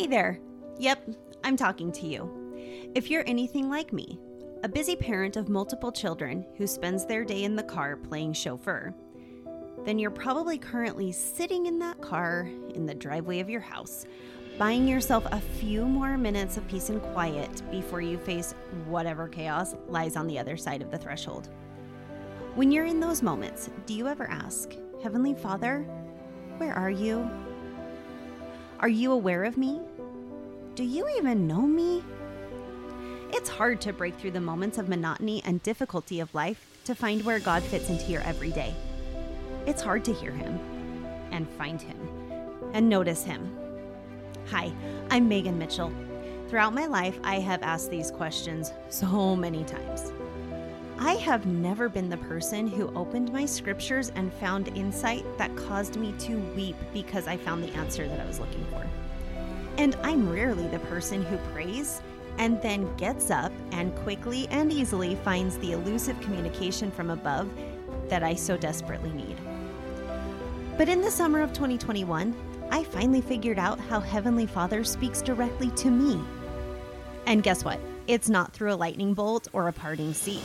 Hey 0.00 0.06
there. 0.06 0.40
Yep, 0.78 1.10
I'm 1.44 1.58
talking 1.58 1.92
to 1.92 2.06
you. 2.06 2.90
If 2.94 3.10
you're 3.10 3.22
anything 3.26 3.68
like 3.68 3.92
me, 3.92 4.18
a 4.62 4.68
busy 4.68 4.96
parent 4.96 5.36
of 5.36 5.50
multiple 5.50 5.92
children 5.92 6.46
who 6.56 6.66
spends 6.66 7.04
their 7.04 7.22
day 7.22 7.44
in 7.44 7.54
the 7.54 7.62
car 7.62 7.96
playing 7.96 8.32
chauffeur, 8.32 8.94
then 9.84 9.98
you're 9.98 10.10
probably 10.10 10.56
currently 10.56 11.12
sitting 11.12 11.66
in 11.66 11.78
that 11.80 12.00
car 12.00 12.48
in 12.74 12.86
the 12.86 12.94
driveway 12.94 13.40
of 13.40 13.50
your 13.50 13.60
house, 13.60 14.06
buying 14.58 14.88
yourself 14.88 15.26
a 15.32 15.38
few 15.38 15.84
more 15.84 16.16
minutes 16.16 16.56
of 16.56 16.66
peace 16.66 16.88
and 16.88 17.02
quiet 17.02 17.62
before 17.70 18.00
you 18.00 18.16
face 18.16 18.54
whatever 18.86 19.28
chaos 19.28 19.74
lies 19.86 20.16
on 20.16 20.26
the 20.26 20.38
other 20.38 20.56
side 20.56 20.80
of 20.80 20.90
the 20.90 20.96
threshold. 20.96 21.50
When 22.54 22.72
you're 22.72 22.86
in 22.86 23.00
those 23.00 23.22
moments, 23.22 23.68
do 23.84 23.92
you 23.92 24.08
ever 24.08 24.30
ask, 24.30 24.72
Heavenly 25.02 25.34
Father, 25.34 25.82
where 26.56 26.72
are 26.72 26.90
you? 26.90 27.30
Are 28.80 28.88
you 28.88 29.12
aware 29.12 29.44
of 29.44 29.58
me? 29.58 29.78
Do 30.74 30.84
you 30.84 31.06
even 31.18 31.46
know 31.46 31.60
me? 31.60 32.02
It's 33.30 33.50
hard 33.50 33.78
to 33.82 33.92
break 33.92 34.18
through 34.18 34.30
the 34.30 34.40
moments 34.40 34.78
of 34.78 34.88
monotony 34.88 35.42
and 35.44 35.62
difficulty 35.62 36.18
of 36.20 36.34
life 36.34 36.66
to 36.84 36.94
find 36.94 37.22
where 37.22 37.40
God 37.40 37.62
fits 37.62 37.90
into 37.90 38.10
your 38.10 38.22
everyday. 38.22 38.74
It's 39.66 39.82
hard 39.82 40.02
to 40.06 40.14
hear 40.14 40.30
Him 40.32 40.58
and 41.30 41.46
find 41.46 41.82
Him 41.82 41.98
and 42.72 42.88
notice 42.88 43.22
Him. 43.22 43.54
Hi, 44.48 44.72
I'm 45.10 45.28
Meghan 45.28 45.58
Mitchell. 45.58 45.92
Throughout 46.48 46.72
my 46.72 46.86
life, 46.86 47.20
I 47.22 47.34
have 47.34 47.62
asked 47.62 47.90
these 47.90 48.10
questions 48.10 48.72
so 48.88 49.36
many 49.36 49.62
times. 49.64 50.10
I 51.02 51.14
have 51.14 51.46
never 51.46 51.88
been 51.88 52.10
the 52.10 52.18
person 52.18 52.66
who 52.66 52.94
opened 52.94 53.32
my 53.32 53.46
scriptures 53.46 54.12
and 54.16 54.30
found 54.34 54.68
insight 54.76 55.24
that 55.38 55.56
caused 55.56 55.96
me 55.96 56.12
to 56.18 56.36
weep 56.54 56.76
because 56.92 57.26
I 57.26 57.38
found 57.38 57.64
the 57.64 57.72
answer 57.72 58.06
that 58.06 58.20
I 58.20 58.26
was 58.26 58.38
looking 58.38 58.66
for. 58.66 58.86
And 59.78 59.96
I'm 60.02 60.28
rarely 60.28 60.68
the 60.68 60.78
person 60.78 61.22
who 61.22 61.38
prays 61.54 62.02
and 62.36 62.60
then 62.60 62.94
gets 62.96 63.30
up 63.30 63.50
and 63.72 63.96
quickly 63.96 64.46
and 64.48 64.70
easily 64.70 65.14
finds 65.14 65.56
the 65.56 65.72
elusive 65.72 66.20
communication 66.20 66.90
from 66.90 67.08
above 67.08 67.48
that 68.10 68.22
I 68.22 68.34
so 68.34 68.58
desperately 68.58 69.10
need. 69.10 69.38
But 70.76 70.90
in 70.90 71.00
the 71.00 71.10
summer 71.10 71.40
of 71.40 71.54
2021, 71.54 72.36
I 72.70 72.84
finally 72.84 73.22
figured 73.22 73.58
out 73.58 73.80
how 73.80 74.00
Heavenly 74.00 74.44
Father 74.44 74.84
speaks 74.84 75.22
directly 75.22 75.70
to 75.76 75.90
me. 75.90 76.22
And 77.24 77.42
guess 77.42 77.64
what? 77.64 77.80
It's 78.06 78.28
not 78.28 78.52
through 78.52 78.74
a 78.74 78.76
lightning 78.76 79.14
bolt 79.14 79.48
or 79.54 79.68
a 79.68 79.72
parting 79.72 80.12
sea. 80.12 80.42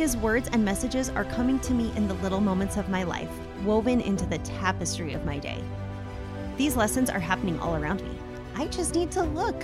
His 0.00 0.16
words 0.16 0.48
and 0.50 0.64
messages 0.64 1.10
are 1.10 1.26
coming 1.26 1.58
to 1.60 1.74
me 1.74 1.92
in 1.94 2.08
the 2.08 2.14
little 2.14 2.40
moments 2.40 2.78
of 2.78 2.88
my 2.88 3.02
life, 3.02 3.28
woven 3.64 4.00
into 4.00 4.24
the 4.24 4.38
tapestry 4.38 5.12
of 5.12 5.26
my 5.26 5.38
day. 5.38 5.62
These 6.56 6.74
lessons 6.74 7.10
are 7.10 7.20
happening 7.20 7.60
all 7.60 7.76
around 7.76 8.02
me. 8.02 8.18
I 8.54 8.68
just 8.68 8.94
need 8.94 9.10
to 9.10 9.22
look. 9.22 9.62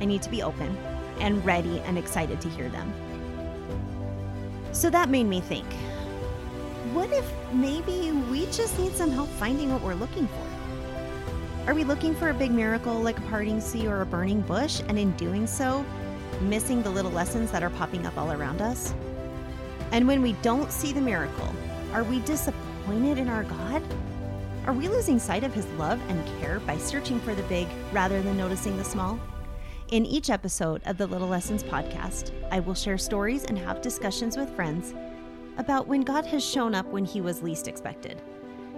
I 0.00 0.04
need 0.04 0.22
to 0.22 0.30
be 0.30 0.44
open 0.44 0.76
and 1.18 1.44
ready 1.44 1.80
and 1.80 1.98
excited 1.98 2.40
to 2.40 2.48
hear 2.50 2.68
them. 2.68 2.94
So 4.70 4.88
that 4.90 5.08
made 5.08 5.26
me 5.26 5.40
think 5.40 5.66
what 6.92 7.12
if 7.12 7.28
maybe 7.52 8.12
we 8.30 8.46
just 8.52 8.78
need 8.78 8.94
some 8.94 9.10
help 9.10 9.28
finding 9.28 9.72
what 9.72 9.82
we're 9.82 9.94
looking 9.94 10.28
for? 10.28 11.66
Are 11.68 11.74
we 11.74 11.82
looking 11.82 12.14
for 12.14 12.28
a 12.28 12.34
big 12.34 12.52
miracle 12.52 12.94
like 13.00 13.18
a 13.18 13.22
parting 13.22 13.60
sea 13.60 13.88
or 13.88 14.02
a 14.02 14.06
burning 14.06 14.42
bush, 14.42 14.82
and 14.86 14.96
in 14.96 15.10
doing 15.16 15.48
so, 15.48 15.84
missing 16.42 16.80
the 16.80 16.90
little 16.90 17.10
lessons 17.10 17.50
that 17.50 17.64
are 17.64 17.70
popping 17.70 18.06
up 18.06 18.16
all 18.16 18.30
around 18.30 18.62
us? 18.62 18.94
And 19.92 20.08
when 20.08 20.22
we 20.22 20.32
don't 20.40 20.72
see 20.72 20.92
the 20.92 21.02
miracle, 21.02 21.54
are 21.92 22.02
we 22.02 22.20
disappointed 22.20 23.18
in 23.18 23.28
our 23.28 23.44
God? 23.44 23.82
Are 24.66 24.72
we 24.72 24.88
losing 24.88 25.18
sight 25.18 25.44
of 25.44 25.52
his 25.52 25.66
love 25.72 26.00
and 26.08 26.40
care 26.40 26.60
by 26.60 26.78
searching 26.78 27.20
for 27.20 27.34
the 27.34 27.42
big 27.44 27.68
rather 27.92 28.22
than 28.22 28.38
noticing 28.38 28.78
the 28.78 28.84
small? 28.84 29.20
In 29.90 30.06
each 30.06 30.30
episode 30.30 30.80
of 30.86 30.96
the 30.96 31.06
Little 31.06 31.28
Lessons 31.28 31.62
podcast, 31.62 32.32
I 32.50 32.60
will 32.60 32.74
share 32.74 32.96
stories 32.96 33.44
and 33.44 33.58
have 33.58 33.82
discussions 33.82 34.38
with 34.38 34.54
friends 34.56 34.94
about 35.58 35.86
when 35.86 36.00
God 36.00 36.24
has 36.24 36.42
shown 36.42 36.74
up 36.74 36.86
when 36.86 37.04
he 37.04 37.20
was 37.20 37.42
least 37.42 37.68
expected, 37.68 38.22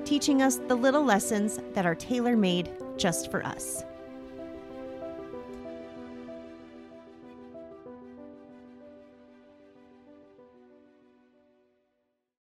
teaching 0.04 0.42
us 0.42 0.56
the 0.66 0.74
little 0.74 1.04
lessons 1.04 1.60
that 1.74 1.86
are 1.86 1.94
tailor 1.94 2.36
made 2.36 2.72
just 2.96 3.30
for 3.30 3.46
us. 3.46 3.84